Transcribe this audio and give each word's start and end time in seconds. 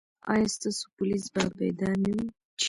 ایا 0.33 0.47
ستاسو 0.55 0.85
پولیس 0.95 1.25
به 1.33 1.41
بیدار 1.57 1.95
نه 2.03 2.11
وي؟ 2.15 2.25